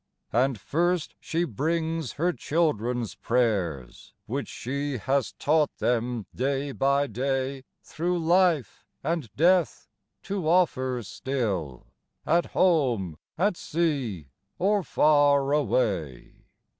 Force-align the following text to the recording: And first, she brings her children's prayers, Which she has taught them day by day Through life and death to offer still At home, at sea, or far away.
And 0.33 0.59
first, 0.59 1.13
she 1.19 1.43
brings 1.43 2.13
her 2.13 2.33
children's 2.33 3.13
prayers, 3.13 4.15
Which 4.25 4.47
she 4.47 4.97
has 4.97 5.33
taught 5.33 5.77
them 5.77 6.25
day 6.33 6.71
by 6.71 7.05
day 7.05 7.65
Through 7.83 8.17
life 8.17 8.87
and 9.03 9.29
death 9.35 9.89
to 10.23 10.49
offer 10.49 11.03
still 11.03 11.85
At 12.25 12.47
home, 12.47 13.19
at 13.37 13.55
sea, 13.55 14.29
or 14.57 14.81
far 14.81 15.51
away. 15.51 16.45